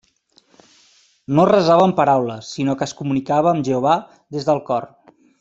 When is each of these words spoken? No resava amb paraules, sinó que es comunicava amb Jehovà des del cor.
No 1.39 1.43
resava 1.49 1.83
amb 1.89 1.97
paraules, 1.99 2.49
sinó 2.57 2.77
que 2.81 2.87
es 2.89 2.97
comunicava 3.03 3.53
amb 3.53 3.69
Jehovà 3.69 3.95
des 4.39 4.49
del 4.51 4.65
cor. 4.73 4.91